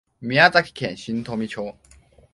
[0.19, 1.75] 宮崎県新富町